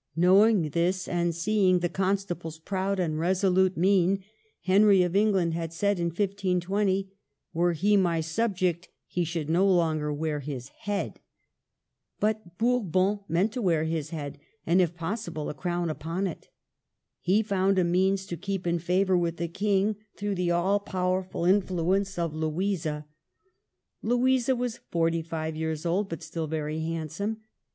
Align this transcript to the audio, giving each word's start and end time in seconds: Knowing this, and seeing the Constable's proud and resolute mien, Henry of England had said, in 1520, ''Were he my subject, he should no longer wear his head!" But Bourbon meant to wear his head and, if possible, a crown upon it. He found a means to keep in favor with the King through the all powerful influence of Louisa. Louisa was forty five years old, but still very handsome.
Knowing 0.15 0.63
this, 0.69 1.07
and 1.07 1.35
seeing 1.35 1.77
the 1.77 1.87
Constable's 1.87 2.57
proud 2.57 2.99
and 2.99 3.19
resolute 3.19 3.77
mien, 3.77 4.17
Henry 4.63 5.03
of 5.03 5.15
England 5.15 5.53
had 5.53 5.71
said, 5.71 5.99
in 5.99 6.07
1520, 6.07 7.11
''Were 7.53 7.75
he 7.75 7.95
my 7.95 8.19
subject, 8.19 8.89
he 9.05 9.23
should 9.23 9.47
no 9.47 9.67
longer 9.71 10.11
wear 10.11 10.39
his 10.39 10.69
head!" 10.69 11.19
But 12.19 12.57
Bourbon 12.57 13.19
meant 13.27 13.51
to 13.51 13.61
wear 13.61 13.83
his 13.83 14.09
head 14.09 14.39
and, 14.65 14.81
if 14.81 14.95
possible, 14.95 15.51
a 15.51 15.53
crown 15.53 15.91
upon 15.91 16.25
it. 16.25 16.49
He 17.19 17.43
found 17.43 17.77
a 17.77 17.83
means 17.83 18.25
to 18.25 18.37
keep 18.37 18.65
in 18.65 18.79
favor 18.79 19.15
with 19.15 19.37
the 19.37 19.47
King 19.47 19.97
through 20.17 20.33
the 20.33 20.49
all 20.49 20.79
powerful 20.79 21.45
influence 21.45 22.17
of 22.17 22.33
Louisa. 22.33 23.05
Louisa 24.01 24.55
was 24.55 24.79
forty 24.89 25.21
five 25.21 25.55
years 25.55 25.85
old, 25.85 26.09
but 26.09 26.23
still 26.23 26.47
very 26.47 26.79
handsome. 26.79 27.41